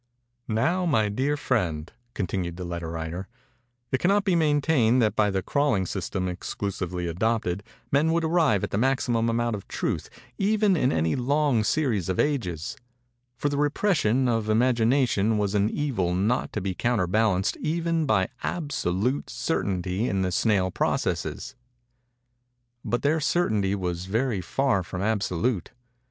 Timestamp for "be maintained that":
4.25-5.15